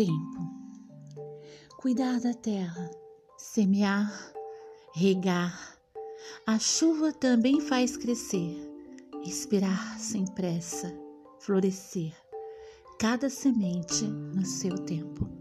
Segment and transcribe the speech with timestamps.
[0.00, 0.40] Tempo.
[1.76, 2.90] Cuidar da terra,
[3.36, 4.32] semear,
[4.94, 5.76] regar.
[6.46, 8.56] A chuva também faz crescer,
[9.22, 10.90] respirar sem pressa,
[11.40, 12.14] florescer.
[12.98, 15.39] Cada semente no seu tempo.